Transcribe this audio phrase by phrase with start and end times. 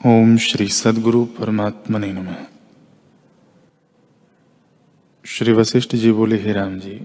[0.00, 2.26] ओम श्री सदगुरु परमात्मा ने नम।
[5.24, 7.00] श्री वशिष्ठ जी बोले, हे राम जी,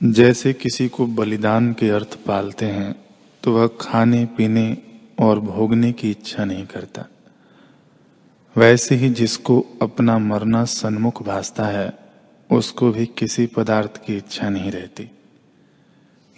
[0.00, 2.94] जैसे किसी को बलिदान के अर्थ पालते हैं
[3.42, 4.76] तो वह खाने, पीने
[5.20, 7.06] और भोगने की इच्छा नहीं करता।
[8.56, 11.92] वैसे ही जिसको अपना मरना सन्मुख भासता है,
[12.50, 15.10] उसको भी किसी पदार्थ की इच्छा नहीं रहती।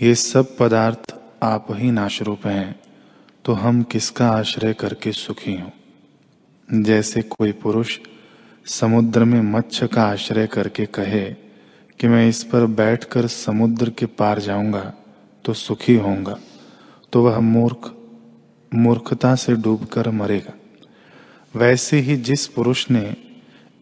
[0.00, 2.74] ये सब पदार्थ आप ही नाशरूप हैं।
[3.44, 6.82] तो हम किसका आश्रय करके सुखी हों?
[6.82, 7.98] जैसे कोई पुरुष
[8.66, 11.24] समुद्र में मच्छ का आश्रय करके कहे
[12.00, 14.92] कि मैं इस पर बैठकर समुद्र के पार जाऊँगा
[15.44, 16.38] तो सुखी होऊँगा
[17.12, 17.92] तो वह मूर्ख,
[18.72, 20.52] मूर्खता से डूबकर मरेगा।
[21.54, 23.16] वैसे ही जिस पुरुष ने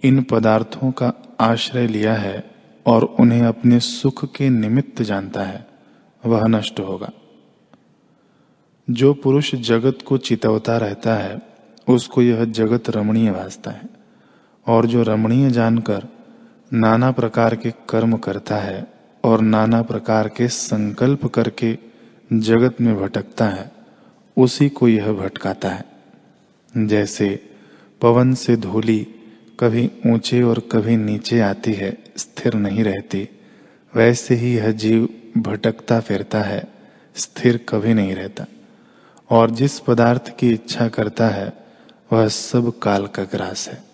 [0.02, 2.50] इन पदार्थों का आश्रय लिया है
[2.86, 5.66] और उन्हें अपने सुख के निमित्त जानता है,
[6.26, 7.10] वह नष्ट होगा।
[8.92, 11.42] जो पुरुष जगत को चितवता रहता है,
[11.88, 13.82] उसको यह जगत रमणीय भासता है।
[14.66, 16.06] और जो रमणीय जानकर
[16.72, 18.86] नाना प्रकार के कर्म करता है
[19.24, 21.78] और नाना प्रकार के संकल्प करके
[22.32, 23.72] जगत में भटकता है,
[24.36, 25.84] उसी को यह भटकाता है।
[26.76, 27.50] जैसे
[28.00, 29.06] पवन से धूली
[29.60, 33.28] कभी ऊँचे और कभी नीचे आती है, स्थिर नहीं रहती,
[33.96, 36.64] वैसे ही यह जीव भटकता फिरता है,
[37.16, 38.44] स्थिर कभी नहीं रहता।
[39.32, 41.52] और जिस पदार्थ की इच्छा करता है
[42.12, 43.91] वह सब काल का ग्रास है।